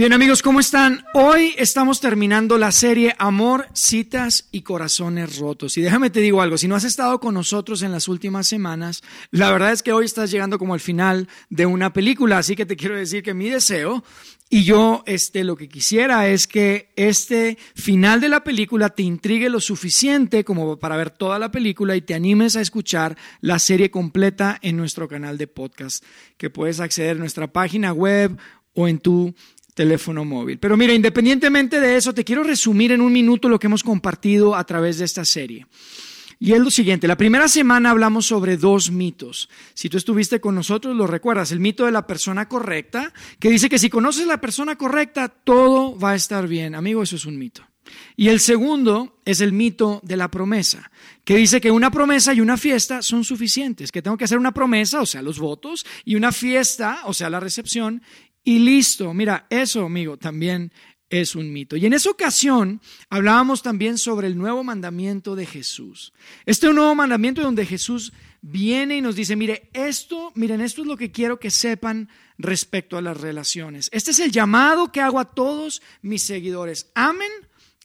[0.00, 1.04] Bien amigos, ¿cómo están?
[1.12, 5.76] Hoy estamos terminando la serie Amor, citas y corazones rotos.
[5.76, 9.02] Y déjame te digo algo, si no has estado con nosotros en las últimas semanas,
[9.30, 12.64] la verdad es que hoy estás llegando como al final de una película, así que
[12.64, 14.02] te quiero decir que mi deseo
[14.48, 19.50] y yo este lo que quisiera es que este final de la película te intrigue
[19.50, 23.90] lo suficiente como para ver toda la película y te animes a escuchar la serie
[23.90, 26.02] completa en nuestro canal de podcast,
[26.38, 28.38] que puedes acceder a nuestra página web
[28.74, 29.34] o en tu
[29.80, 30.58] teléfono móvil.
[30.58, 34.54] Pero mira, independientemente de eso, te quiero resumir en un minuto lo que hemos compartido
[34.54, 35.66] a través de esta serie.
[36.38, 39.48] Y es lo siguiente, la primera semana hablamos sobre dos mitos.
[39.72, 43.70] Si tú estuviste con nosotros, lo recuerdas, el mito de la persona correcta, que dice
[43.70, 46.74] que si conoces la persona correcta, todo va a estar bien.
[46.74, 47.62] Amigo, eso es un mito.
[48.16, 50.90] Y el segundo es el mito de la promesa,
[51.24, 54.52] que dice que una promesa y una fiesta son suficientes, que tengo que hacer una
[54.52, 58.02] promesa, o sea, los votos, y una fiesta, o sea, la recepción,
[58.50, 59.14] y listo.
[59.14, 60.72] Mira, eso, amigo, también
[61.08, 61.76] es un mito.
[61.76, 66.12] Y en esa ocasión hablábamos también sobre el nuevo mandamiento de Jesús.
[66.46, 70.96] Este nuevo mandamiento donde Jesús viene y nos dice, mire, esto, miren, esto es lo
[70.96, 72.08] que quiero que sepan
[72.38, 73.88] respecto a las relaciones.
[73.92, 76.90] Este es el llamado que hago a todos mis seguidores.
[76.96, 77.30] Amen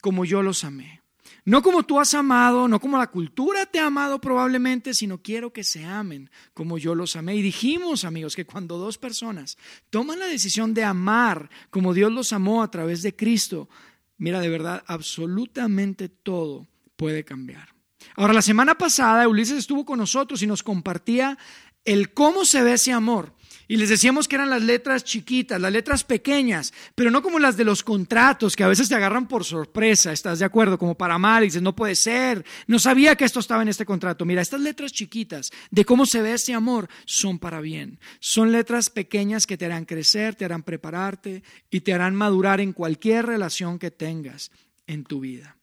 [0.02, 1.05] como yo los amé.
[1.46, 5.54] No como tú has amado, no como la cultura te ha amado probablemente, sino quiero
[5.54, 7.36] que se amen como yo los amé.
[7.36, 9.56] Y dijimos, amigos, que cuando dos personas
[9.92, 13.70] toman la decisión de amar como Dios los amó a través de Cristo,
[14.18, 17.76] mira, de verdad, absolutamente todo puede cambiar.
[18.16, 21.38] Ahora, la semana pasada Ulises estuvo con nosotros y nos compartía
[21.84, 23.35] el cómo se ve ese amor.
[23.68, 27.58] Y les decíamos que eran las letras chiquitas, las letras pequeñas, pero no como las
[27.58, 30.78] de los contratos, que a veces te agarran por sorpresa, ¿estás de acuerdo?
[30.78, 33.86] Como para mal, y dices, no puede ser, no sabía que esto estaba en este
[33.86, 34.26] contrato.
[34.26, 38.00] Mira, estas letras chiquitas de cómo se ve ese amor son para bien.
[38.20, 42.74] Son letras pequeñas que te harán crecer, te harán prepararte y te harán madurar en
[42.74, 44.52] cualquier relación que tengas
[44.88, 45.58] en tu vida.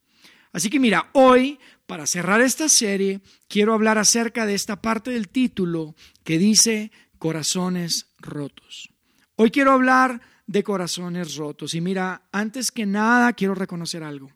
[0.52, 5.28] Así que mira, hoy, para cerrar esta serie, quiero hablar acerca de esta parte del
[5.28, 6.92] título que dice
[7.22, 8.90] corazones rotos.
[9.36, 11.72] Hoy quiero hablar de corazones rotos.
[11.72, 14.32] Y mira, antes que nada quiero reconocer algo.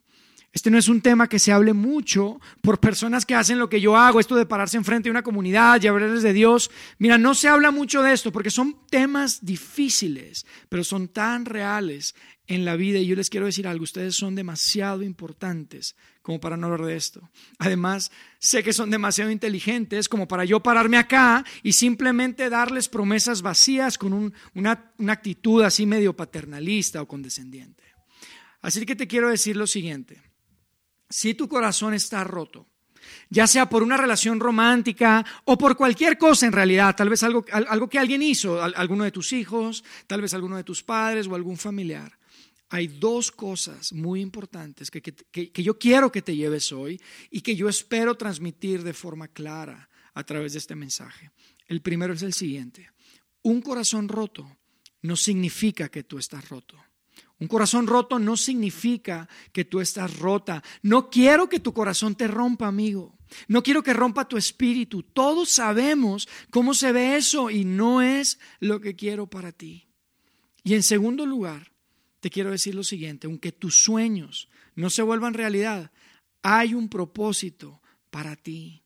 [0.53, 3.81] Este no es un tema que se hable mucho por personas que hacen lo que
[3.81, 6.71] yo hago, esto de pararse enfrente de una comunidad y hablarles de Dios.
[6.97, 12.15] Mira, no se habla mucho de esto porque son temas difíciles, pero son tan reales
[12.47, 12.99] en la vida.
[12.99, 16.95] Y yo les quiero decir algo, ustedes son demasiado importantes como para no hablar de
[16.95, 17.29] esto.
[17.59, 23.41] Además, sé que son demasiado inteligentes como para yo pararme acá y simplemente darles promesas
[23.41, 27.83] vacías con una, una actitud así medio paternalista o condescendiente.
[28.61, 30.21] Así que te quiero decir lo siguiente.
[31.09, 32.67] Si tu corazón está roto,
[33.29, 37.45] ya sea por una relación romántica o por cualquier cosa en realidad, tal vez algo,
[37.51, 41.35] algo que alguien hizo, alguno de tus hijos, tal vez alguno de tus padres o
[41.35, 42.17] algún familiar,
[42.69, 47.55] hay dos cosas muy importantes que, que, yo quiero que te lleves hoy y que
[47.55, 51.31] yo espero transmitir de forma clara a través de este mensaje.
[51.67, 52.91] El primero es el siguiente.
[53.43, 54.57] Un corazón roto
[55.01, 56.77] no significa que tú estás roto.
[57.39, 60.63] Un corazón roto no significa que tú estás rota.
[60.81, 63.17] No quiero que tu corazón te rompa, amigo.
[63.47, 65.03] No quiero que rompa tu espíritu.
[65.03, 69.87] Todos sabemos cómo se ve eso y no es lo que quiero para ti.
[70.63, 71.71] Y en segundo lugar,
[72.19, 75.91] te quiero decir lo siguiente, aunque tus sueños no se vuelvan realidad,
[76.41, 78.83] hay un propósito para ti.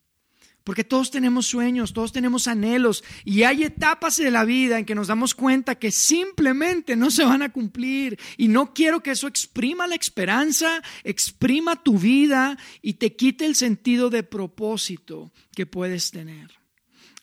[0.63, 4.93] Porque todos tenemos sueños, todos tenemos anhelos y hay etapas de la vida en que
[4.93, 8.19] nos damos cuenta que simplemente no se van a cumplir.
[8.37, 13.55] Y no quiero que eso exprima la esperanza, exprima tu vida y te quite el
[13.55, 16.51] sentido de propósito que puedes tener.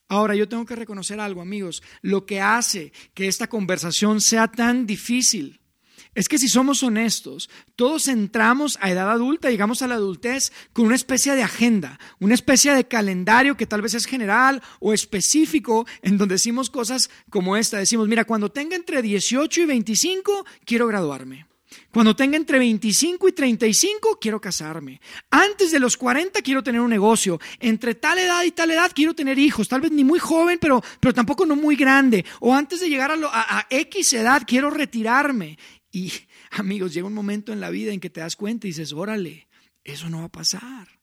[0.08, 1.82] Ahora, yo tengo que reconocer algo, amigos.
[2.02, 5.60] Lo que hace que esta conversación sea tan difícil
[6.18, 10.86] es que si somos honestos, todos entramos a edad adulta, llegamos a la adultez con
[10.86, 15.86] una especie de agenda, una especie de calendario que tal vez es general o específico,
[16.02, 17.78] en donde decimos cosas como esta.
[17.78, 21.46] Decimos, mira, cuando tenga entre 18 y 25, quiero graduarme.
[21.92, 25.00] Cuando tenga entre 25 y 35, quiero casarme.
[25.30, 27.40] Antes de los 40, quiero tener un negocio.
[27.60, 29.68] Entre tal edad y tal edad, quiero tener hijos.
[29.68, 32.24] Tal vez ni muy joven, pero, pero tampoco no muy grande.
[32.40, 35.58] O antes de llegar a, a X edad, quiero retirarme.
[35.90, 36.12] Y
[36.50, 39.48] amigos, llega un momento en la vida en que te das cuenta y dices, órale,
[39.84, 40.98] eso no va a pasar.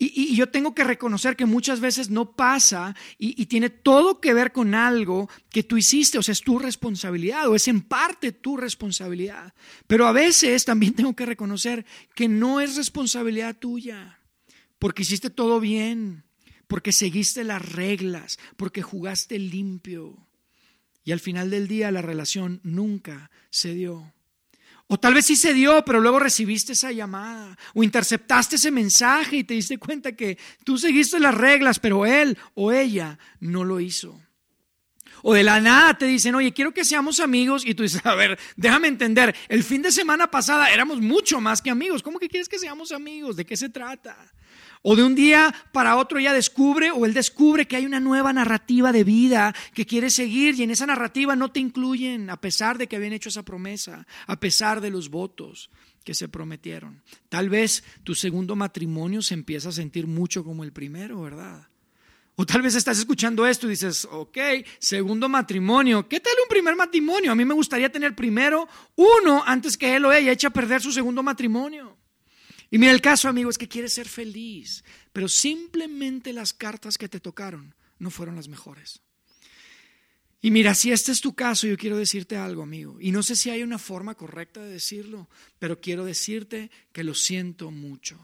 [0.00, 4.32] Y, yo tengo que reconocer que muchas veces no pasa y, y, tiene todo que
[4.32, 8.30] ver con algo que tú hiciste, o sea, es tu responsabilidad o es en parte
[8.30, 9.54] tu responsabilidad.
[9.88, 11.84] Pero a veces también tengo que reconocer
[12.14, 14.20] que no es responsabilidad tuya,
[14.78, 16.22] porque hiciste todo bien,
[16.68, 20.27] porque seguiste las reglas, porque jugaste limpio.
[21.08, 24.12] Y al final del día la relación nunca se dio.
[24.88, 27.56] O tal vez sí se dio, pero luego recibiste esa llamada.
[27.72, 32.36] O interceptaste ese mensaje y te diste cuenta que tú seguiste las reglas, pero él
[32.52, 34.20] o ella no lo hizo.
[35.22, 37.64] O de la nada te dicen, oye, quiero que seamos amigos.
[37.64, 41.62] Y tú dices, a ver, déjame entender, el fin de semana pasada éramos mucho más
[41.62, 42.02] que amigos.
[42.02, 43.34] ¿Cómo que quieres que seamos amigos?
[43.34, 44.30] ¿De qué se trata?
[44.82, 48.32] O de un día para otro ella descubre o él descubre que hay una nueva
[48.32, 52.78] narrativa de vida que quiere seguir y en esa narrativa no te incluyen a pesar
[52.78, 55.70] de que habían hecho esa promesa, a pesar de los votos
[56.04, 57.02] que se prometieron.
[57.28, 61.68] Tal vez tu segundo matrimonio se empieza a sentir mucho como el primero, ¿verdad?
[62.40, 64.38] O tal vez estás escuchando esto y dices, ok,
[64.78, 67.32] segundo matrimonio, ¿qué tal un primer matrimonio?
[67.32, 70.80] A mí me gustaría tener primero uno antes que él o ella eche a perder
[70.80, 71.97] su segundo matrimonio.
[72.70, 77.08] Y mira, el caso, amigo, es que quieres ser feliz, pero simplemente las cartas que
[77.08, 79.00] te tocaron no fueron las mejores.
[80.40, 82.98] Y mira, si este es tu caso, yo quiero decirte algo, amigo.
[83.00, 85.28] Y no sé si hay una forma correcta de decirlo,
[85.58, 88.20] pero quiero decirte que lo siento mucho.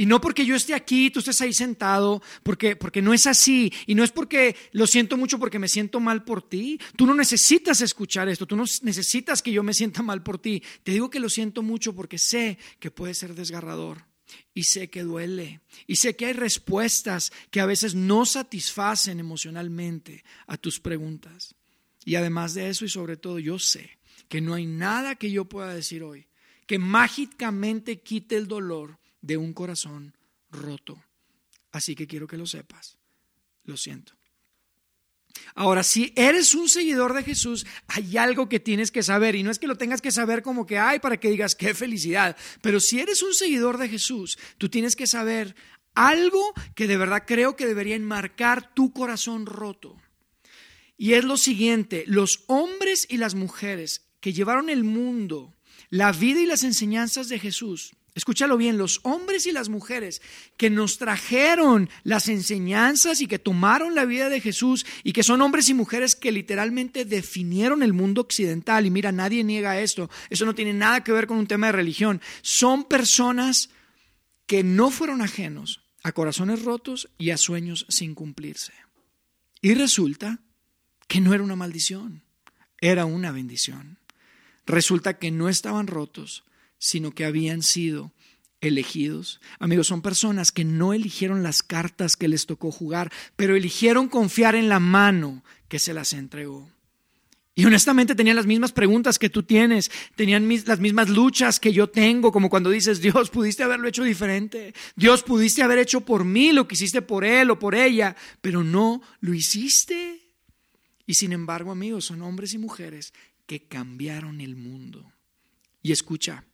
[0.00, 3.70] Y no porque yo esté aquí, tú estés ahí sentado, porque, porque no es así.
[3.86, 6.80] Y no es porque lo siento mucho porque me siento mal por ti.
[6.96, 10.62] Tú no necesitas escuchar esto, tú no necesitas que yo me sienta mal por ti.
[10.84, 14.06] Te digo que lo siento mucho porque sé que puede ser desgarrador.
[14.54, 15.60] Y sé que duele.
[15.86, 21.56] Y sé que hay respuestas que a veces no satisfacen emocionalmente a tus preguntas.
[22.06, 23.98] Y además de eso y sobre todo yo sé
[24.30, 26.26] que no hay nada que yo pueda decir hoy
[26.66, 30.16] que mágicamente quite el dolor de un corazón
[30.50, 31.02] roto.
[31.72, 32.98] Así que quiero que lo sepas.
[33.64, 34.14] Lo siento.
[35.54, 39.34] Ahora, si eres un seguidor de Jesús, hay algo que tienes que saber.
[39.34, 41.74] Y no es que lo tengas que saber como que hay para que digas qué
[41.74, 42.36] felicidad.
[42.62, 45.54] Pero si eres un seguidor de Jesús, tú tienes que saber
[45.94, 49.96] algo que de verdad creo que debería enmarcar tu corazón roto.
[50.96, 55.54] Y es lo siguiente, los hombres y las mujeres que llevaron el mundo,
[55.88, 60.20] la vida y las enseñanzas de Jesús, Escúchalo bien, los hombres y las mujeres
[60.56, 65.40] que nos trajeron las enseñanzas y que tomaron la vida de Jesús y que son
[65.42, 68.84] hombres y mujeres que literalmente definieron el mundo occidental.
[68.84, 71.72] Y mira, nadie niega esto, eso no tiene nada que ver con un tema de
[71.72, 72.20] religión.
[72.42, 73.70] Son personas
[74.46, 78.72] que no fueron ajenos a corazones rotos y a sueños sin cumplirse.
[79.62, 80.40] Y resulta
[81.06, 82.22] que no era una maldición,
[82.80, 83.98] era una bendición.
[84.66, 86.44] Resulta que no estaban rotos,
[86.80, 88.12] sino que habían sido
[88.60, 89.40] elegidos.
[89.58, 94.56] Amigos, son personas que no eligieron las cartas que les tocó jugar, pero eligieron confiar
[94.56, 96.68] en la mano que se las entregó.
[97.54, 101.90] Y honestamente tenían las mismas preguntas que tú tienes, tenían las mismas luchas que yo
[101.90, 106.52] tengo, como cuando dices, Dios, pudiste haberlo hecho diferente, Dios, pudiste haber hecho por mí
[106.52, 110.22] lo que hiciste por él o por ella, pero no lo hiciste.
[111.06, 113.12] Y sin embargo, amigos, son hombres y mujeres
[113.44, 115.12] que cambiaron el mundo.
[115.82, 116.44] Y escucha,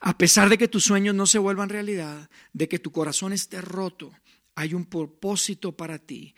[0.00, 3.60] a pesar de que tus sueños no se vuelvan realidad, de que tu corazón esté
[3.60, 4.12] roto,
[4.54, 6.34] hay un propósito para ti.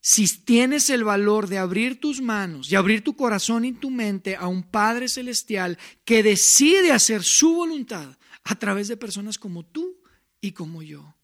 [0.00, 4.36] Si tienes el valor de abrir tus manos y abrir tu corazón y tu mente
[4.36, 10.00] a un Padre Celestial que decide hacer su voluntad a través de personas como tú
[10.40, 11.16] y como yo,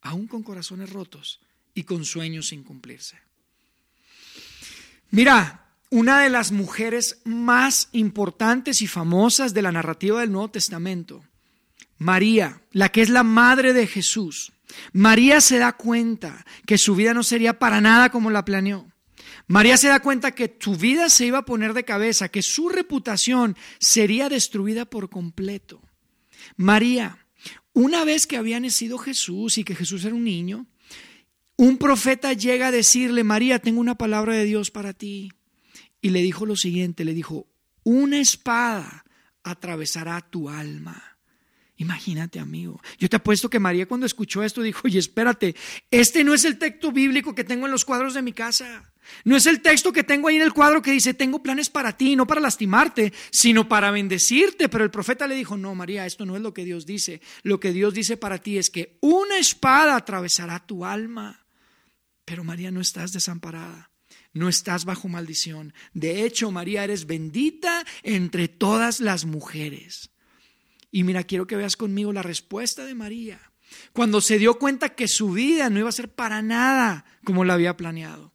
[0.00, 1.40] aún con corazones rotos
[1.74, 3.18] y con sueños sin cumplirse.
[5.10, 11.24] Mira, una de las mujeres más importantes y famosas de la narrativa del Nuevo Testamento,
[11.98, 14.52] María, la que es la madre de Jesús.
[14.92, 18.86] María se da cuenta que su vida no sería para nada como la planeó.
[19.48, 22.68] María se da cuenta que su vida se iba a poner de cabeza, que su
[22.68, 25.82] reputación sería destruida por completo.
[26.56, 27.26] María,
[27.72, 30.66] una vez que había nacido Jesús y que Jesús era un niño,
[31.56, 35.32] un profeta llega a decirle, María, tengo una palabra de Dios para ti
[36.00, 37.46] y le dijo lo siguiente, le dijo,
[37.84, 39.04] una espada
[39.42, 41.10] atravesará tu alma.
[41.76, 42.78] Imagínate, amigo.
[42.98, 45.56] Yo te apuesto que María cuando escuchó esto dijo, oye, espérate,
[45.90, 48.92] este no es el texto bíblico que tengo en los cuadros de mi casa.
[49.24, 51.96] No es el texto que tengo ahí en el cuadro que dice, tengo planes para
[51.96, 54.68] ti, no para lastimarte, sino para bendecirte.
[54.68, 57.22] Pero el profeta le dijo, no, María, esto no es lo que Dios dice.
[57.42, 61.46] Lo que Dios dice para ti es que una espada atravesará tu alma.
[62.26, 63.89] Pero María, no estás desamparada
[64.32, 65.74] no estás bajo maldición.
[65.92, 70.10] De hecho, María, eres bendita entre todas las mujeres.
[70.90, 73.40] Y mira, quiero que veas conmigo la respuesta de María.
[73.92, 77.54] Cuando se dio cuenta que su vida no iba a ser para nada como la
[77.54, 78.34] había planeado.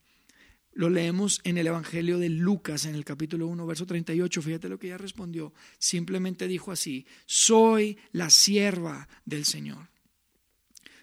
[0.72, 4.42] Lo leemos en el Evangelio de Lucas, en el capítulo 1, verso 38.
[4.42, 5.54] Fíjate lo que ella respondió.
[5.78, 9.90] Simplemente dijo así, soy la sierva del Señor.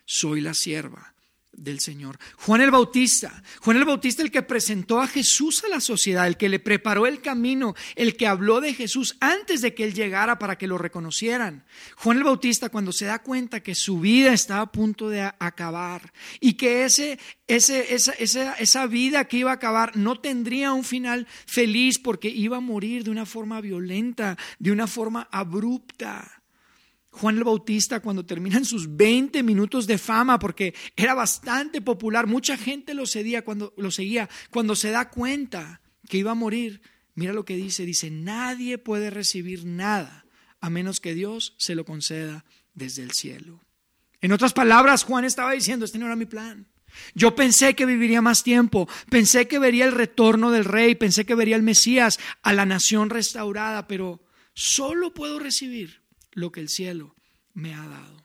[0.05, 1.15] Soy la sierva
[1.53, 2.19] del Señor.
[2.39, 6.37] Juan el Bautista, Juan el Bautista el que presentó a Jesús a la sociedad, el
[6.37, 10.39] que le preparó el camino, el que habló de Jesús antes de que él llegara
[10.39, 11.65] para que lo reconocieran.
[11.97, 16.13] Juan el Bautista cuando se da cuenta que su vida estaba a punto de acabar
[16.41, 21.27] y que ese, ese, esa, esa vida que iba a acabar no tendría un final
[21.47, 26.42] feliz porque iba a morir de una forma violenta, de una forma abrupta.
[27.12, 32.57] Juan el Bautista cuando terminan sus 20 minutos de fama, porque era bastante popular, mucha
[32.57, 36.81] gente lo, seguía cuando, lo seguía, cuando se da cuenta que iba a morir,
[37.14, 40.25] mira lo que dice, dice, nadie puede recibir nada
[40.61, 43.61] a menos que Dios se lo conceda desde el cielo.
[44.23, 46.66] En otras palabras, Juan estaba diciendo, este no era mi plan.
[47.14, 51.35] Yo pensé que viviría más tiempo, pensé que vería el retorno del rey, pensé que
[51.35, 56.02] vería el Mesías a la nación restaurada, pero solo puedo recibir
[56.33, 57.15] lo que el cielo
[57.55, 58.23] me ha dado.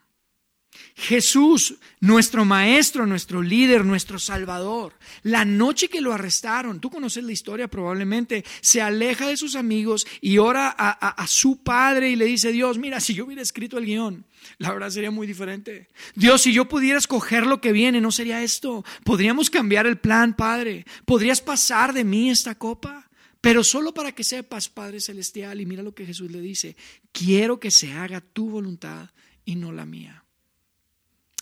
[0.94, 7.32] Jesús, nuestro maestro, nuestro líder, nuestro salvador, la noche que lo arrestaron, tú conoces la
[7.32, 12.52] historia probablemente, se aleja de sus amigos y ora a, su padre y le dice,
[12.52, 14.24] Dios, mira, si yo hubiera escrito el guion,
[14.58, 15.88] la verdad sería muy diferente.
[16.14, 18.84] Dios, si yo pudiera escoger lo que viene, no sería esto.
[19.04, 20.84] Podríamos cambiar el plan, Padre.
[21.04, 23.07] ¿Podrías pasar de mí esta copa?
[23.40, 26.76] Pero solo para que sepas, Padre Celestial, y mira lo que Jesús le dice,
[27.12, 29.10] quiero que se haga tu voluntad
[29.44, 30.24] y no la mía.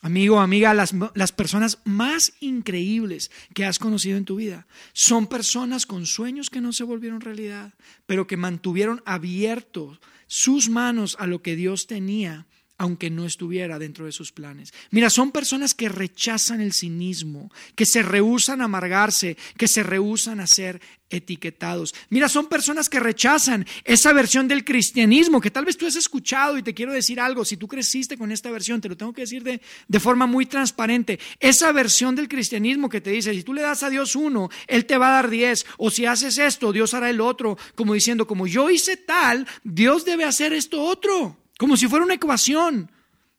[0.02, 5.86] Amigo, amiga, las, las, personas más increíbles que has conocido en tu vida son personas
[5.86, 7.74] con sueños que no se volvieron realidad,
[8.04, 12.46] pero que mantuvieron abiertos sus manos a lo que Dios tenía
[12.78, 14.72] aunque no estuviera dentro de sus planes.
[14.90, 20.40] Mira, son personas que rechazan el cinismo, que se rehusan a amargarse, que se rehusan
[20.40, 21.94] a ser etiquetados.
[22.10, 26.58] Mira, son personas que rechazan esa versión del cristianismo que tal vez tú has escuchado
[26.58, 29.22] y te quiero decir algo, si tú creciste con esta versión, te lo tengo que
[29.22, 33.54] decir de, de forma muy transparente, esa versión del cristianismo que te dice, si tú
[33.54, 36.72] le das a Dios uno, Él te va a dar diez, o si haces esto,
[36.72, 41.45] Dios hará el otro, como diciendo, como yo hice tal, Dios debe hacer esto otro.
[41.58, 42.90] Como si fuera una ecuación.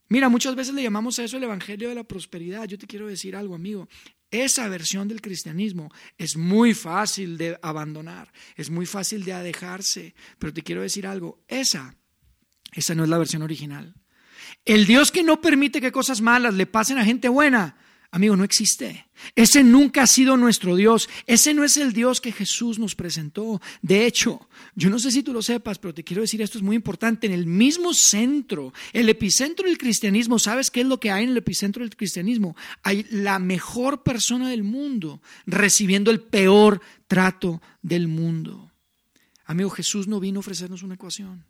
[0.09, 2.65] Mira, muchas veces le llamamos a eso el Evangelio de la Prosperidad.
[2.65, 3.87] Yo te quiero decir algo, amigo.
[4.31, 10.53] Esa versión del cristianismo es muy fácil de abandonar, es muy fácil de dejarse, pero
[10.53, 11.95] te quiero decir algo, esa,
[12.73, 13.95] esa no es la versión original.
[14.65, 17.77] El Dios que no permite que cosas malas le pasen a gente buena,
[18.09, 19.07] Amigo, no existe.
[19.35, 21.09] Ese nunca ha sido nuestro Dios.
[21.25, 23.61] Ese no es el Dios que Jesús nos presentó.
[23.81, 26.63] De hecho, yo no sé si tú lo sepas, pero te quiero decir esto es
[26.63, 27.27] muy importante.
[27.27, 31.31] En el mismo centro, el epicentro del cristianismo, ¿sabes qué es lo que hay en
[31.31, 32.55] el epicentro del cristianismo?
[32.81, 38.71] Hay la mejor persona del mundo recibiendo el peor trato del mundo.
[39.45, 41.43] Amigo, Jesús no vino a ofrecernos una ecuación.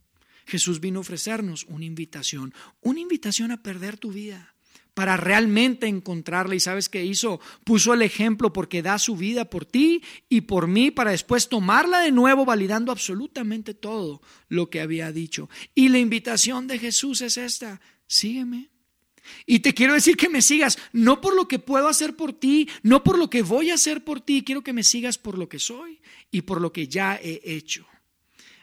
[0.48, 4.56] Jesús vino a ofrecernos una invitación, una invitación a perder tu vida
[4.98, 6.56] para realmente encontrarla.
[6.56, 7.40] ¿Y sabes qué hizo?
[7.64, 12.00] Puso el ejemplo porque da su vida por ti y por mí para después tomarla
[12.00, 15.52] de nuevo, validando absolutamente todo lo que había dicho.
[15.76, 18.72] Y la invitación de Jesús es esta, sígueme.
[19.46, 22.68] Y te quiero decir que me sigas, no por lo que puedo hacer por ti,
[22.82, 25.48] no por lo que voy a hacer por ti, quiero que me sigas por lo
[25.48, 26.02] que soy
[26.32, 27.86] y por lo que ya he hecho.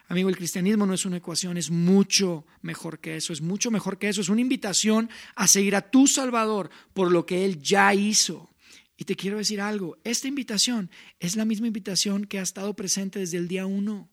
[0.08, 3.99] Amigo, el cristianismo no es una ecuación, es mucho mejor que eso, es mucho mejor
[3.99, 7.94] que eso, es una invitación a seguir a tu Salvador por lo que Él ya
[7.94, 8.50] hizo.
[8.96, 13.18] Y te quiero decir algo, esta invitación es la misma invitación que ha estado presente
[13.18, 14.11] desde el día uno,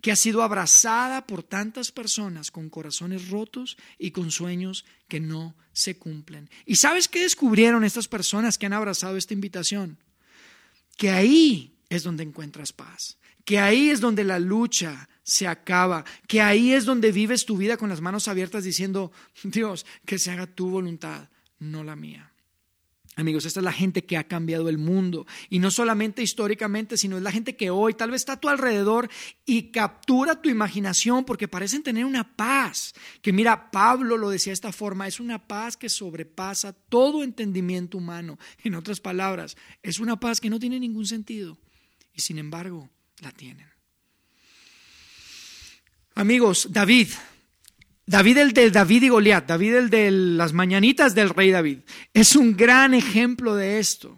[0.00, 5.56] que ha sido abrazada por tantas personas con corazones rotos y con sueños que no
[5.72, 6.48] se cumplen.
[6.64, 9.98] ¿Y sabes qué descubrieron estas personas que han abrazado esta invitación?
[10.96, 16.40] Que ahí es donde encuentras paz, que ahí es donde la lucha se acaba, que
[16.40, 19.10] ahí es donde vives tu vida con las manos abiertas diciendo,
[19.42, 21.28] Dios, que se haga tu voluntad,
[21.58, 22.30] no la mía.
[23.16, 25.24] Amigos, esta es la gente que ha cambiado el mundo.
[25.48, 28.48] Y no solamente históricamente, sino es la gente que hoy tal vez está a tu
[28.48, 29.08] alrededor
[29.46, 32.92] y captura tu imaginación porque parecen tener una paz.
[33.22, 37.98] Que mira, Pablo lo decía de esta forma, es una paz que sobrepasa todo entendimiento
[37.98, 38.36] humano.
[38.64, 41.56] En otras palabras, es una paz que no tiene ningún sentido.
[42.12, 42.90] Y sin embargo,
[43.20, 43.73] la tienen.
[46.16, 47.08] Amigos, David,
[48.06, 51.78] David el de David y Goliat, David el de las mañanitas del rey David,
[52.12, 54.16] es un gran ejemplo de esto.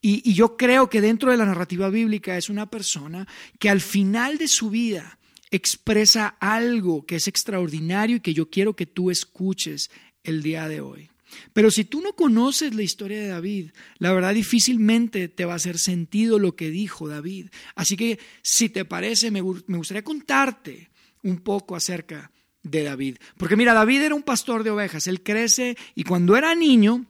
[0.00, 3.26] Y, yo creo que dentro de la narrativa bíblica es una persona
[3.58, 5.18] que al final de su vida
[5.50, 9.90] expresa algo que es extraordinario y que yo quiero que tú escuches
[10.22, 11.10] el día de hoy.
[11.52, 15.56] Pero si tú no conoces la historia de David, la verdad difícilmente te va a
[15.56, 17.48] hacer sentido lo que dijo David.
[17.74, 20.91] Así que si te parece, me, me gustaría contarte
[21.22, 22.30] un poco acerca
[22.62, 23.16] de David.
[23.36, 27.06] Porque mira, David era un pastor de ovejas, él crece y cuando era niño,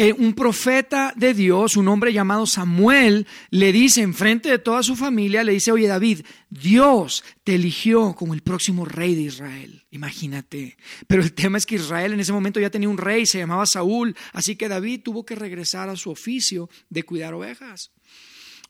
[0.00, 4.84] eh, un profeta de Dios, un hombre llamado Samuel, le dice en frente de toda
[4.84, 9.86] su familia, le dice, oye David, Dios te eligió como el próximo rey de Israel.
[9.90, 10.76] Imagínate.
[11.08, 13.66] Pero el tema es que Israel en ese momento ya tenía un rey, se llamaba
[13.66, 17.90] Saúl, así que David tuvo que regresar a su oficio de cuidar ovejas.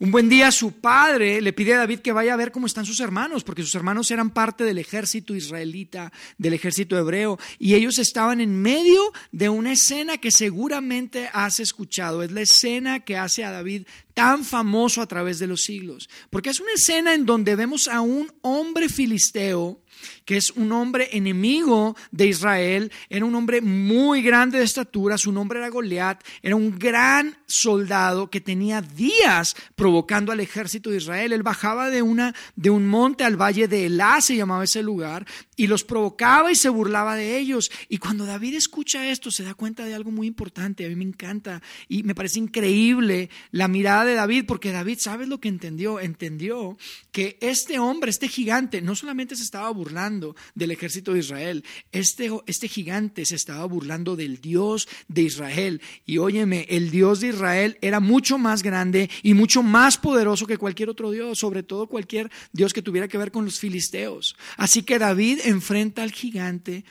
[0.01, 2.87] Un buen día su padre le pide a David que vaya a ver cómo están
[2.87, 7.99] sus hermanos, porque sus hermanos eran parte del ejército israelita, del ejército hebreo, y ellos
[7.99, 12.23] estaban en medio de una escena que seguramente has escuchado.
[12.23, 16.51] Es la escena que hace a David tan famoso a través de los siglos, porque
[16.51, 19.83] es una escena en donde vemos a un hombre filisteo
[20.29, 25.33] que es un hombre enemigo de Israel, era un hombre muy grande de estatura, su
[25.33, 31.33] nombre era Goliat, era un gran soldado que tenía días provocando al ejército de Israel.
[31.33, 35.25] Él bajaba de, una, de un monte al valle de Elá, se llamaba ese lugar,
[35.57, 37.71] y los provocaba y se burlaba de ellos.
[37.89, 41.05] Y cuando David escucha esto, se da cuenta de algo muy importante, a mí me
[41.05, 46.01] encanta y me parece increíble la mirada de David, porque David, ¿sabes lo que entendió?
[46.01, 46.77] Entendió
[47.13, 50.18] que este hombre, este gigante, no solamente se estaba burlando,
[50.55, 51.65] del ejército de Israel.
[51.93, 55.81] Este, este gigante se estaba burlando del Dios de Israel.
[56.05, 60.59] Y óyeme, el Dios de Israel era mucho más grande y mucho más poderoso que
[60.59, 64.37] cualquier otro Dios, sobre todo cualquier Dios que tuviera que ver con los filisteos.
[64.57, 66.85] Así que David enfrenta al gigante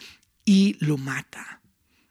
[0.46, 1.62] y lo mata.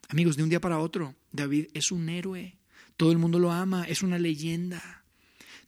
[0.09, 2.57] Amigos, de un día para otro, David es un héroe.
[2.95, 5.03] Todo el mundo lo ama, es una leyenda.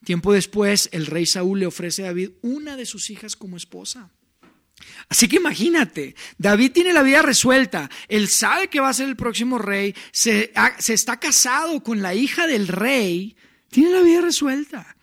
[0.04, 4.10] Tiempo después, el rey Saúl le ofrece a David una de sus hijas como esposa.
[5.08, 9.16] Así que imagínate, David tiene la vida resuelta, él sabe que va a ser el
[9.16, 10.52] próximo rey, se,
[10.88, 13.36] está casado con la hija del rey,
[13.70, 14.96] tiene la vida resuelta.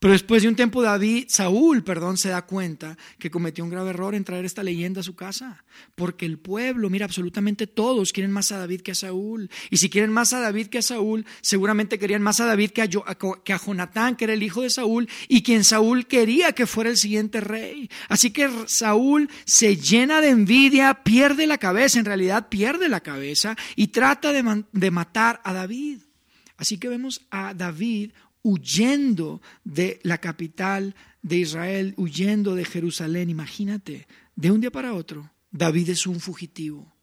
[0.00, 3.90] Pero después de un tiempo David, Saúl, perdón, se da cuenta que cometió un grave
[3.90, 5.62] error en traer esta leyenda a su casa,
[5.94, 9.90] porque el pueblo, mira, absolutamente todos quieren más a David que a Saúl, y si
[9.90, 13.52] quieren más a David que a Saúl, seguramente querían más a David que a, que
[13.52, 16.96] a Jonatán, que era el hijo de Saúl, y quien Saúl quería que fuera el
[16.96, 17.90] siguiente rey.
[18.08, 23.54] Así que Saúl se llena de envidia, pierde la cabeza, en realidad pierde la cabeza,
[23.76, 25.98] y trata de matar a David.
[26.56, 33.30] Así que vemos a David huyendo de la capital de Israel, huyendo de Jerusalén.
[33.30, 36.94] Imagínate, de un día para otro, David es un fugitivo.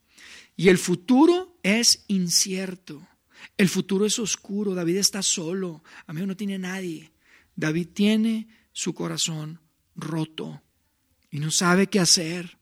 [0.55, 3.07] Y el futuro es incierto.
[3.57, 4.73] El futuro es oscuro.
[4.73, 5.83] David está solo.
[6.07, 7.11] Amigo, no tiene nadie.
[7.55, 9.59] David tiene su corazón
[9.95, 10.61] roto
[11.29, 12.56] y no sabe qué hacer.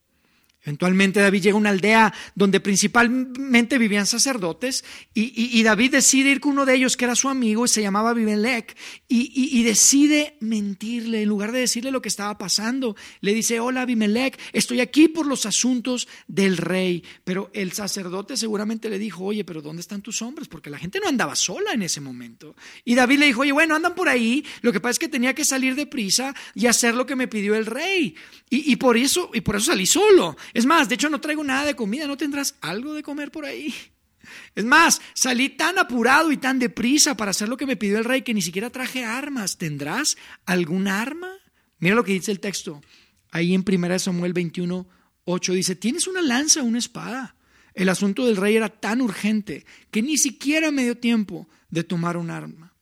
[0.65, 6.53] Eventualmente David llega a una aldea donde principalmente vivían sacerdotes y, David decide ir con
[6.53, 8.75] uno de ellos que era su amigo y se llamaba Abimelech
[9.07, 12.95] y, decide mentirle en lugar de decirle lo que estaba pasando.
[13.21, 17.03] Le dice, hola Abimelech, estoy aquí por los asuntos del rey.
[17.23, 20.47] Pero el sacerdote seguramente le dijo, oye, pero ¿dónde están tus hombres?
[20.47, 22.55] Porque la gente no andaba sola en ese momento.
[22.83, 25.35] Y David le dijo, oye, bueno, andan por ahí, lo que pasa es que tenía
[25.35, 28.15] que salir deprisa y hacer lo que me pidió el rey.
[28.49, 30.37] Y, por, eso, y por eso salí solo.
[30.55, 33.43] Es más, de hecho no traigo nada de comida, ¿no tendrás algo de comer por
[33.43, 33.75] ahí?
[34.55, 38.05] Es más, salí tan apurado y tan deprisa para hacer lo que me pidió el
[38.05, 39.57] rey que ni siquiera traje armas.
[39.57, 40.15] ¿Tendrás
[40.45, 41.27] algún arma?
[41.79, 42.81] Mira lo que dice el texto.
[43.31, 44.87] Ahí en 1 Samuel 21,
[45.25, 47.35] 8 dice, ¿tienes una lanza una espada?
[47.73, 52.15] El asunto del rey era tan urgente que ni siquiera me dio tiempo de tomar
[52.15, 52.73] un arma.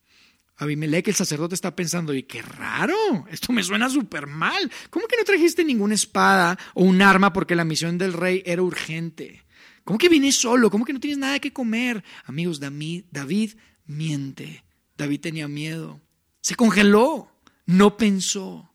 [0.56, 4.70] Abimelech, el sacerdote, está pensando, y qué raro, esto me suena súper mal.
[4.90, 8.62] ¿Cómo que no trajiste ninguna espada o un arma porque la misión del rey era
[8.62, 9.44] urgente?
[9.84, 10.70] ¿Cómo que vienes solo?
[10.70, 12.04] ¿Cómo que no tienes nada que comer?
[12.24, 14.64] Amigos, David, miente.
[14.96, 16.00] David tenía miedo.
[16.40, 17.30] Se congeló,
[17.66, 18.70] no pensó.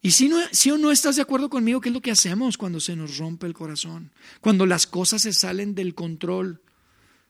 [0.00, 2.56] Y si, no, si o no estás de acuerdo conmigo, ¿qué es lo que hacemos
[2.56, 4.12] cuando se nos rompe el corazón?
[4.40, 6.62] Cuando las cosas se salen del control.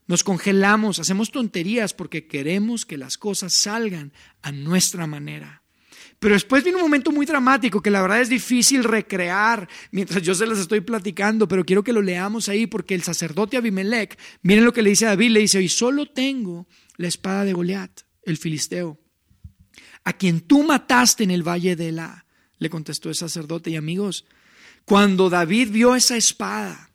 [0.08, 5.62] Nos congelamos, hacemos tonterías porque queremos que las cosas salgan a nuestra manera.
[6.18, 10.34] Pero después viene un momento muy dramático que la verdad es difícil recrear mientras yo
[10.34, 14.64] se las estoy platicando, pero quiero que lo leamos ahí porque el sacerdote Abimelech, miren
[14.64, 16.66] lo que le dice a David, le dice, y solo tengo
[16.96, 18.98] la espada de Goliat, el filisteo,
[20.04, 22.24] a quien tú mataste en el valle de la,
[22.58, 24.24] le contestó el sacerdote y amigos,
[24.84, 26.87] cuando David vio esa espada,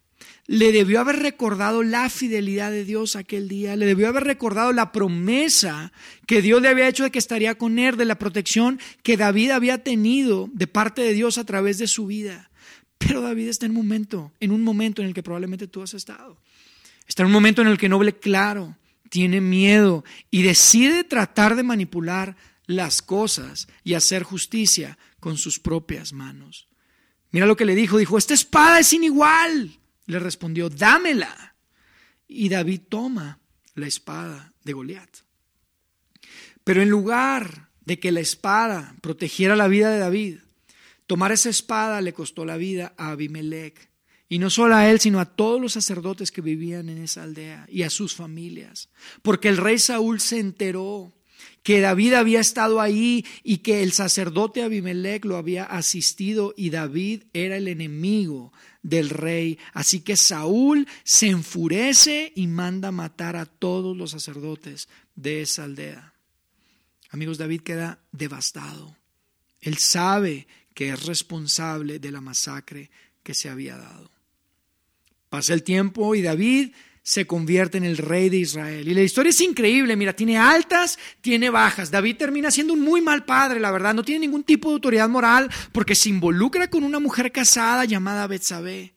[0.45, 4.91] le debió haber recordado la fidelidad de Dios aquel día, le debió haber recordado la
[4.91, 5.93] promesa
[6.27, 9.51] que Dios le había hecho de que estaría con él, de la protección que David
[9.51, 12.51] había tenido de parte de Dios a través de su vida.
[12.97, 15.93] Pero David está en un momento, en un momento en el que probablemente tú has
[15.93, 16.37] estado.
[17.07, 18.77] Está en un momento en el que no ve claro,
[19.09, 26.13] tiene miedo y decide tratar de manipular las cosas y hacer justicia con sus propias
[26.13, 26.67] manos.
[27.31, 31.55] Mira lo que le dijo, dijo, esta espada es inigual le respondió, dámela.
[32.27, 33.39] Y David toma
[33.75, 35.09] la espada de Goliat.
[36.63, 40.39] Pero en lugar de que la espada protegiera la vida de David,
[41.07, 43.89] tomar esa espada le costó la vida a Abimelech.
[44.29, 47.67] Y no solo a él, sino a todos los sacerdotes que vivían en esa aldea
[47.69, 48.89] y a sus familias.
[49.21, 51.13] Porque el rey Saúl se enteró
[51.63, 57.23] que David había estado ahí y que el sacerdote Abimelech lo había asistido y David
[57.33, 58.51] era el enemigo
[58.81, 59.57] del rey.
[59.73, 66.13] Así que Saúl se enfurece y manda matar a todos los sacerdotes de esa aldea.
[67.09, 68.97] Amigos, David queda devastado.
[69.61, 72.89] Él sabe que es responsable de la masacre
[73.23, 74.11] que se había dado.
[75.29, 76.73] Pasa el tiempo y David
[77.03, 78.87] se convierte en el rey de Israel.
[78.87, 81.91] Y la historia es increíble, mira, tiene altas, tiene bajas.
[81.91, 85.09] David termina siendo un muy mal padre, la verdad, no tiene ningún tipo de autoridad
[85.09, 88.93] moral porque se involucra con una mujer casada llamada Betsabé.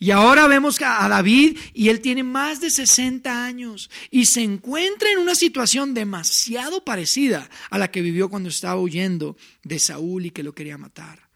[0.00, 5.10] Y ahora vemos a David y él tiene más de 60 años y se encuentra
[5.10, 10.30] en una situación demasiado parecida a la que vivió cuando estaba huyendo de Saúl y
[10.30, 11.28] que lo quería matar.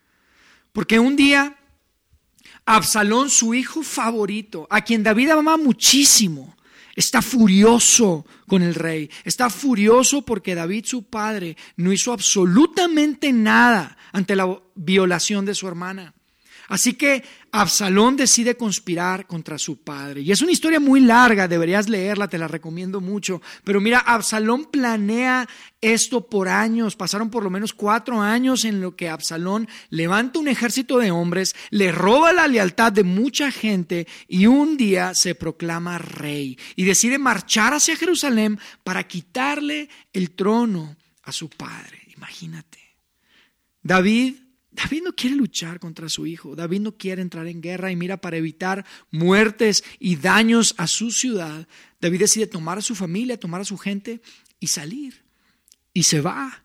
[0.72, 1.56] Porque un día
[2.64, 6.56] Absalón, su hijo favorito, a quien David amaba muchísimo,
[6.94, 9.10] está furioso con el rey.
[9.24, 15.66] Está furioso porque David, su padre, no hizo absolutamente nada ante la violación de su
[15.66, 16.14] hermana.
[16.68, 20.22] Así que Absalón decide conspirar contra su padre.
[20.22, 23.42] Y es una historia muy larga, deberías leerla, te la recomiendo mucho.
[23.64, 25.48] Pero mira, Absalón planea
[25.80, 26.96] esto por años.
[26.96, 31.54] Pasaron por lo menos cuatro años en lo que Absalón levanta un ejército de hombres,
[31.70, 37.18] le roba la lealtad de mucha gente y un día se proclama rey y decide
[37.18, 42.00] marchar hacia Jerusalén para quitarle el trono a su padre.
[42.16, 42.78] Imagínate.
[43.82, 44.36] David
[44.72, 48.16] David no quiere luchar contra su hijo, David no quiere entrar en guerra y mira,
[48.16, 51.68] para evitar muertes y daños a su ciudad,
[52.00, 54.22] David decide tomar a su familia, tomar a su gente
[54.60, 55.24] y salir.
[55.92, 56.64] Y se va.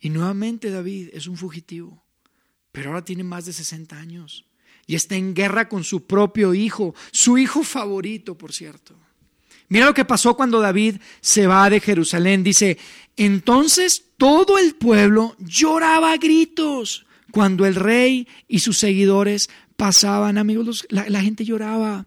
[0.00, 2.02] Y nuevamente David es un fugitivo,
[2.72, 4.46] pero ahora tiene más de 60 años
[4.86, 8.96] y está en guerra con su propio hijo, su hijo favorito, por cierto.
[9.68, 12.42] Mira lo que pasó cuando David se va de Jerusalén.
[12.42, 12.78] Dice,
[13.16, 20.86] entonces todo el pueblo lloraba a gritos cuando el rey y sus seguidores pasaban, amigos,
[20.90, 22.06] la, gente lloraba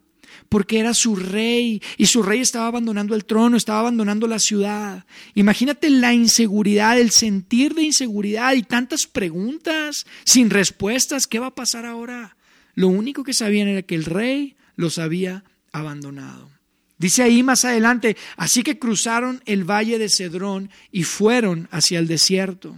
[0.49, 5.05] porque era su rey y su rey estaba abandonando el trono, estaba abandonando la ciudad.
[5.33, 11.27] Imagínate la inseguridad, el sentir de inseguridad y tantas preguntas sin respuestas.
[11.27, 12.37] ¿Qué va a pasar ahora?
[12.75, 16.51] Lo único que sabían era que el rey los había abandonado.
[16.97, 22.07] Dice ahí más adelante, así que cruzaron el valle de Cedrón y fueron hacia el
[22.07, 22.77] desierto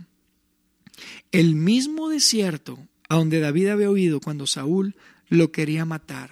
[1.36, 4.95] el mismo desierto a donde David había oído cuando Saúl
[5.28, 6.32] lo quería matar.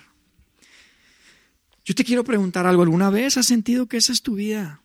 [1.84, 4.82] Yo te quiero preguntar algo, ¿alguna vez has sentido que esa es tu vida?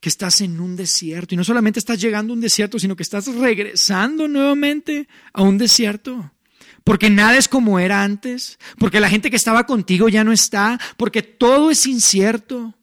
[0.00, 3.02] Que estás en un desierto y no solamente estás llegando a un desierto, sino que
[3.02, 6.32] estás regresando nuevamente a un desierto.
[6.82, 10.80] Porque nada es como era antes, porque la gente que estaba contigo ya no está,
[10.96, 12.74] porque todo es incierto.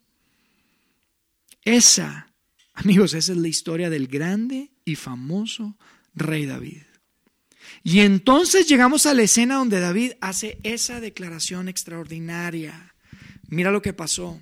[1.63, 2.31] Esa,
[2.75, 5.75] amigos, esa es la historia del grande y famoso
[6.17, 6.83] rey David.
[7.83, 12.93] Y entonces llegamos a la escena donde David hace esa declaración extraordinaria.
[13.47, 14.41] Mira lo que pasó.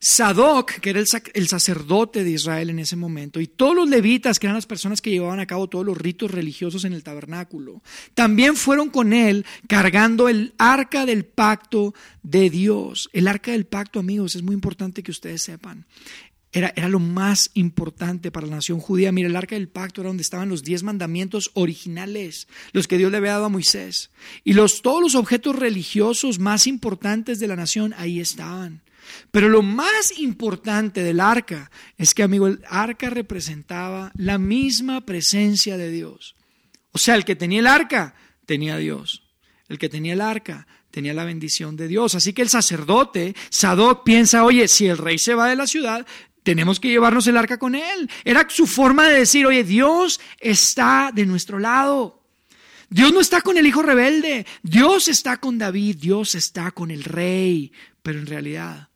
[0.00, 4.46] Sadoc, que era el, sacerdote de Israel en ese momento, y todos los levitas, que
[4.46, 7.82] eran las personas que llevaban a cabo todos los ritos religiosos en el tabernáculo,
[8.14, 13.10] también fueron con él cargando el arca del pacto de Dios.
[13.12, 15.86] El arca del pacto, amigos, es muy importante que ustedes sepan.
[16.50, 19.12] Era, lo más importante para la nación judía.
[19.12, 23.10] Mira, el arca del pacto era donde estaban los diez mandamientos originales, los que Dios
[23.10, 24.10] le había dado a Moisés.
[24.44, 28.82] Y los, todos los objetos religiosos más importantes de la nación ahí estaban.
[29.30, 35.76] Pero lo más importante del arca es que, amigo, el arca representaba la misma presencia
[35.76, 36.34] de Dios.
[36.92, 38.14] O sea, el que tenía el arca
[38.46, 39.22] tenía Dios.
[39.68, 42.14] El que tenía el arca tenía la bendición de Dios.
[42.14, 46.06] Así que el sacerdote, Sadoc, piensa, oye, si el rey se va de la ciudad,
[46.48, 48.08] tenemos que llevarnos el arca con él.
[48.24, 52.22] Era su forma de decir, oye, Dios está de nuestro lado.
[52.88, 57.04] Dios no está con el hijo rebelde, Dios está con David, Dios está con el
[57.04, 57.70] rey.
[58.02, 58.88] Pero en realidad,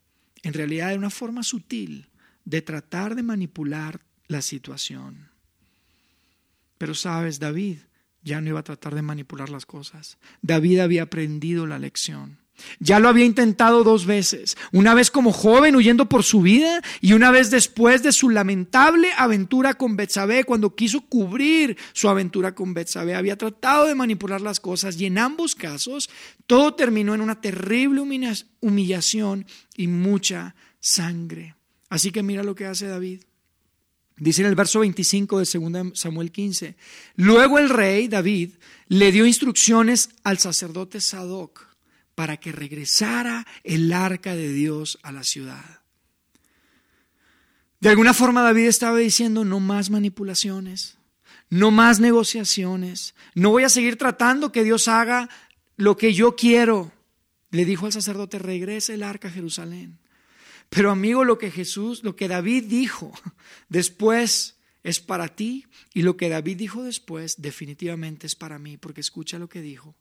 [0.43, 2.09] en realidad era una forma sutil
[2.47, 5.29] de tratar de manipular la situación.
[6.79, 7.81] Pero sabes, David
[8.23, 10.17] ya no iba a tratar de manipular las cosas.
[10.41, 12.39] David había aprendido la lección.
[12.79, 17.13] Ya lo había intentado dos veces, una vez como joven huyendo por su vida y
[17.13, 22.75] una vez después de su lamentable aventura con Betsabé cuando quiso cubrir su aventura con
[22.75, 23.15] Betsabé.
[23.15, 26.11] Había tratado de manipular las cosas y en ambos casos
[26.47, 28.01] todo terminó en una terrible
[28.61, 29.47] humillación
[29.77, 31.55] y mucha sangre.
[31.89, 33.23] Así que mira lo que hace David.
[34.17, 36.77] Dice en el verso 25 de 2 Samuel 15,
[37.17, 38.51] luego el rey David
[38.89, 41.72] le dio instrucciones al sacerdote Sadoc
[42.23, 45.81] para que regresara el arca de Dios a la ciudad.
[47.81, 50.99] De alguna forma David estaba diciendo no más manipulaciones,
[51.51, 55.29] no más negociaciones, no voy a seguir tratando que Dios haga
[55.77, 56.93] lo que yo quiero.
[57.51, 59.99] Le dijo al sacerdote, regrese el arca a Jerusalén.
[60.69, 63.11] Pero amigo, lo que Jesús, lo que David dijo
[63.69, 69.01] después es para ti y lo que David dijo después definitivamente es para mí, porque
[69.01, 69.97] escucha lo que dijo.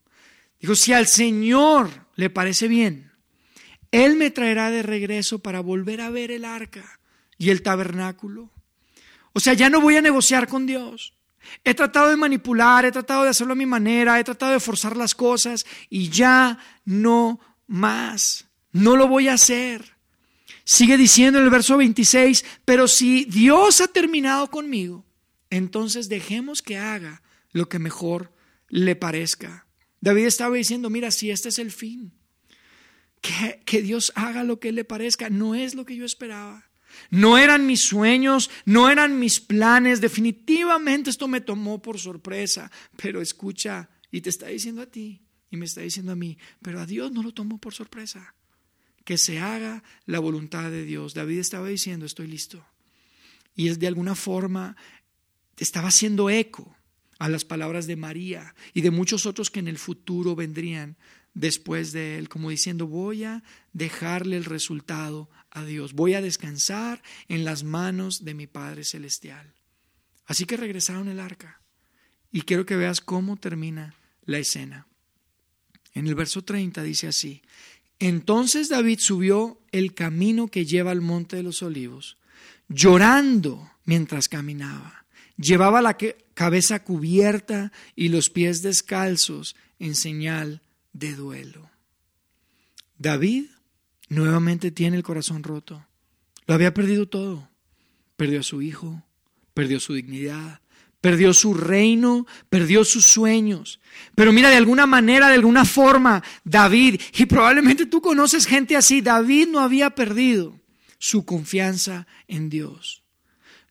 [0.62, 3.12] Dijo, si al Señor le parece bien,
[3.91, 7.00] Él me traerá de regreso para volver a ver el arca
[7.38, 8.52] y el tabernáculo.
[9.34, 11.13] O sea, ya no voy a negociar con Dios.
[11.63, 14.95] He tratado de manipular, he tratado de hacerlo a mi manera, he tratado de forzar
[14.95, 18.45] las cosas y ya no más.
[18.71, 19.95] No lo voy a hacer.
[20.63, 25.04] Sigue diciendo en el verso 26, pero si Dios ha terminado conmigo,
[25.50, 28.32] entonces dejemos que haga lo que mejor
[28.69, 29.65] le parezca.
[30.01, 32.11] David estaba diciendo, mira, si este es el fin,
[33.21, 36.69] que, que Dios haga lo que le parezca, no es lo que yo esperaba.
[37.09, 43.21] No eran mis sueños, no eran mis planes, definitivamente esto me tomó por sorpresa, pero
[43.21, 46.85] escucha, y te está diciendo a ti, y me está diciendo a mí, pero a
[46.85, 48.35] Dios no lo tomó por sorpresa.
[49.03, 51.13] Que se haga la voluntad de Dios.
[51.13, 52.63] David estaba diciendo, estoy listo.
[53.55, 54.77] Y es de alguna forma,
[55.57, 56.75] estaba haciendo eco
[57.21, 60.97] a las palabras de María y de muchos otros que en el futuro vendrían
[61.36, 67.03] después de él, como diciendo, voy a dejarle el resultado a Dios, voy a descansar
[67.27, 69.53] en las manos de mi Padre Celestial.
[70.25, 71.62] Así que regresaron el arca
[72.31, 73.93] y quiero que veas cómo termina
[74.25, 74.88] la escena.
[75.93, 77.43] En el verso 30 dice así,
[77.99, 82.17] entonces David subió el camino que lleva al monte de los olivos,
[82.67, 85.05] llorando mientras caminaba.
[85.38, 85.97] Llevaba la
[86.41, 91.69] cabeza cubierta y los pies descalzos en señal de duelo.
[92.97, 93.45] David
[94.10, 95.86] nuevamente tiene el corazón roto.
[96.47, 97.47] Lo había perdido todo.
[98.17, 99.04] Perdió a su hijo,
[99.54, 100.62] perdió su dignidad,
[100.99, 103.80] perdió su reino, perdió sus sueños.
[104.15, 109.01] Pero mira, de alguna manera, de alguna forma, David, y probablemente tú conoces gente así,
[109.01, 110.60] David no había perdido
[110.97, 113.00] su confianza en Dios.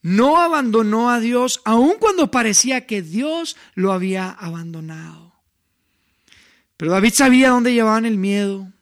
[0.02, 5.34] No abandonó a Dios aun cuando parecía que Dios lo había abandonado.
[6.76, 8.72] Pero David sabía dónde llevaban el miedo,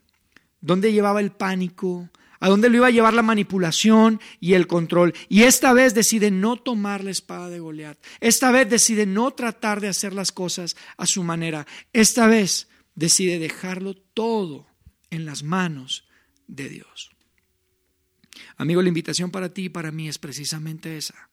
[0.61, 2.09] dónde llevaba el pánico,
[2.41, 5.15] a dónde lo iba a llevar la manipulación y el control.
[5.29, 7.99] Y esta vez decide no tomar la espada de Goliat.
[8.21, 11.67] Esta vez decide no tratar de hacer las cosas a su manera.
[11.93, 14.67] Esta vez decide dejarlo todo
[15.11, 16.07] en las manos
[16.47, 17.11] de Dios.
[18.59, 21.31] Amigo, la invitación para ti y para mí es precisamente esa,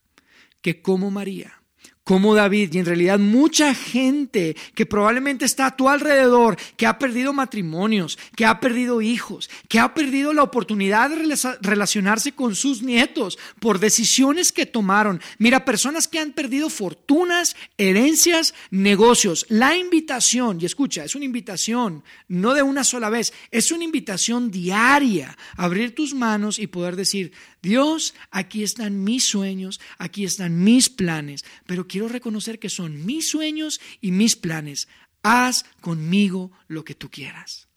[0.61, 1.61] que como María,
[2.05, 6.99] como David y en realidad mucha gente que probablemente está a tu alrededor, que ha
[6.99, 12.83] perdido matrimonios, que ha perdido hijos, que ha perdido la oportunidad de relacionarse con sus
[12.83, 15.19] nietos por decisiones que tomaron.
[15.39, 19.47] Mira, personas que han perdido fortunas, herencias, negocios.
[19.49, 24.51] La invitación, y escucha, es una invitación, no de una sola vez, es una invitación
[24.51, 27.31] diaria, abrir tus manos y poder decir,
[27.63, 33.29] Dios, aquí están mis sueños, aquí están mis planes, pero quiero reconocer que son mis
[33.29, 34.89] sueños y mis planes.
[35.23, 37.69] Haz conmigo lo que tú quieras.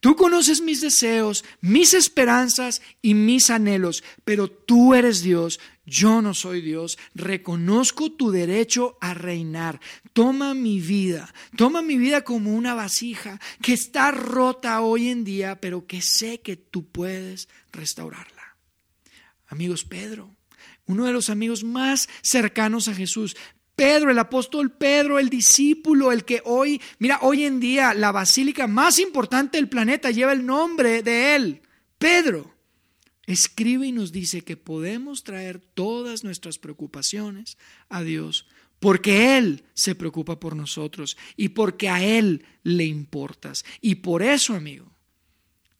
[0.00, 6.34] Tú conoces mis deseos, mis esperanzas y mis anhelos, pero tú eres Dios, yo no
[6.34, 6.98] soy Dios.
[7.14, 9.80] Reconozco tu derecho a reinar.
[10.12, 15.62] Toma mi vida, toma mi vida como una vasija que está rota hoy en día,
[15.62, 18.58] pero que sé que tú puedes restaurarla.
[19.46, 20.35] Amigos, Pedro,
[20.86, 23.36] uno de los amigos más cercanos a Jesús.
[23.74, 28.66] Pedro, el apóstol Pedro, el discípulo, el que hoy, mira, hoy en día la basílica
[28.66, 31.62] más importante del planeta lleva el nombre de él,
[31.98, 32.54] Pedro.
[33.26, 38.46] Escribe y nos dice que podemos traer todas nuestras preocupaciones a Dios
[38.78, 43.64] porque Él se preocupa por nosotros y porque a Él le importas.
[43.80, 44.92] Y por eso, amigo,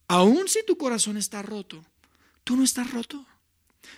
[0.08, 1.84] aun si tu corazón está roto,
[2.44, 3.26] tú no estás roto.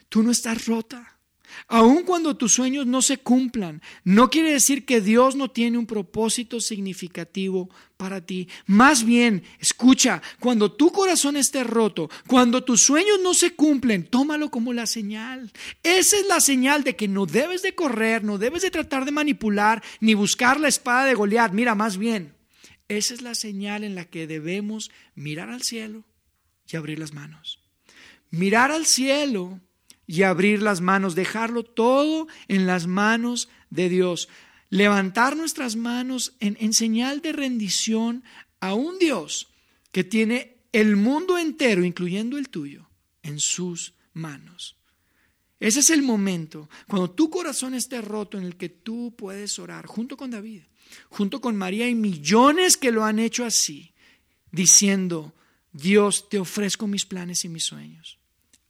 [0.09, 1.19] Tú no estás rota.
[1.67, 5.87] Aun cuando tus sueños no se cumplan, no quiere decir que Dios no tiene un
[5.87, 8.49] propósito significativo para ti.
[8.67, 14.51] Más bien, escucha, cuando tu corazón esté roto, cuando tus sueños no se cumplen, tómalo
[14.51, 15.51] como la señal.
[15.83, 19.13] Esa es la señal de que no debes de correr, no debes de tratar de
[19.13, 21.53] manipular, ni buscar la espada de Goliat.
[21.53, 22.35] Mira, más bien,
[22.89, 26.05] esa es la señal en la que debemos mirar al cielo
[26.71, 27.59] y abrir las manos
[28.31, 29.61] mirar al cielo
[30.09, 34.31] y abrir las manos, dejarlo todo en las manos de Dios.
[34.71, 38.25] Levantar nuestras manos en, señal de rendición
[38.59, 39.49] a un Dios
[39.93, 42.89] que tiene el mundo entero, incluyendo el tuyo,
[43.23, 44.77] en sus manos.
[45.61, 49.87] Ese es el momento, cuando tu corazón esté roto, en el que tú puedes orar
[49.87, 50.63] junto con David,
[51.11, 53.93] junto con María y millones que lo han hecho así,
[54.53, 55.35] diciendo,
[55.71, 58.19] Dios, te ofrezco mis planes y mis sueños.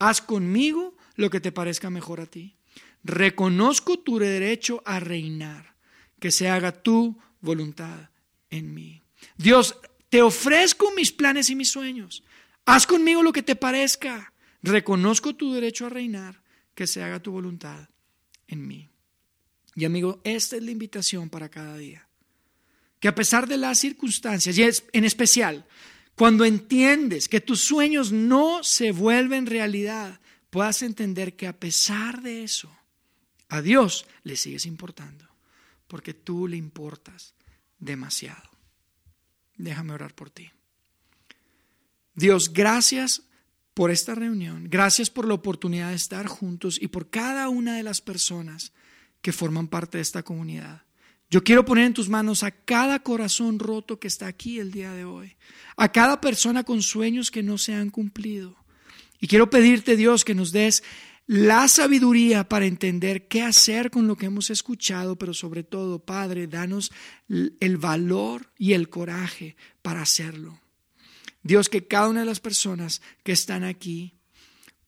[0.00, 2.56] Haz conmigo lo que te parezca mejor a ti.
[3.02, 5.74] Reconozco tu derecho a reinar,
[6.20, 8.10] que se haga tu voluntad
[8.50, 9.02] en mí.
[9.36, 9.76] Dios,
[10.08, 12.22] te ofrezco mis planes y mis sueños.
[12.64, 14.32] Haz conmigo lo que te parezca.
[14.62, 16.40] Reconozco tu derecho a reinar,
[16.74, 17.88] que se haga tu voluntad
[18.46, 18.88] en mí.
[19.74, 22.08] Y amigo, esta es la invitación para cada día.
[23.00, 24.62] Que a pesar de las circunstancias, y
[24.96, 25.66] en especial
[26.14, 32.42] cuando entiendes que tus sueños no se vuelven realidad, puedas entender que a pesar de
[32.42, 32.70] eso,
[33.48, 35.26] a Dios le sigues importando,
[35.86, 37.34] porque tú le importas
[37.78, 38.50] demasiado.
[39.56, 40.50] Déjame orar por ti.
[42.14, 43.22] Dios, gracias
[43.74, 47.84] por esta reunión, gracias por la oportunidad de estar juntos y por cada una de
[47.84, 48.72] las personas
[49.22, 50.82] que forman parte de esta comunidad.
[51.30, 54.92] Yo quiero poner en tus manos a cada corazón roto que está aquí el día
[54.92, 55.36] de hoy,
[55.76, 58.56] a cada persona con sueños que no se han cumplido.
[59.20, 60.82] Y quiero pedirte, Dios, que nos des
[61.26, 66.46] la sabiduría para entender qué hacer con lo que hemos escuchado, pero sobre todo, Padre,
[66.46, 66.90] danos
[67.28, 70.58] el valor y el coraje para hacerlo.
[71.42, 74.14] Dios, que cada una de las personas que están aquí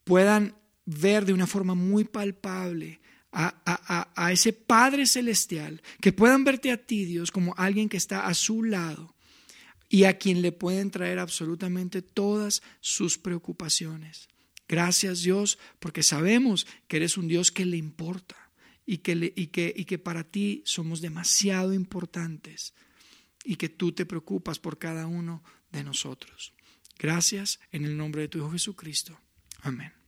[0.04, 0.54] puedan
[0.86, 3.00] ver de una forma muy palpable
[3.32, 8.34] a, ese Padre Celestial, que puedan verte a ti, Dios, como alguien que está a
[8.34, 9.14] su lado
[9.92, 14.28] y a quien le pueden traer absolutamente todas sus preocupaciones.
[14.68, 18.36] Gracias Dios, porque sabemos que eres un Dios que le importa
[18.86, 22.72] y que, y que, y que para ti somos demasiado importantes
[23.44, 26.54] y que tú te preocupas por cada uno de nosotros.
[26.96, 29.18] Gracias en el nombre de tu Hijo Jesucristo.
[29.62, 29.99] Amén.